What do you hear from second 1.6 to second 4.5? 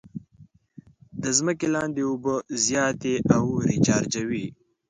لاندې اوبه زیاتې او ریچارجوي.